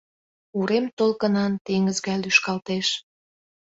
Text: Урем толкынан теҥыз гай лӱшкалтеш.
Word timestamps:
Урем 0.57 0.85
толкынан 0.97 1.51
теҥыз 1.65 1.97
гай 2.05 2.17
лӱшкалтеш. 2.23 2.87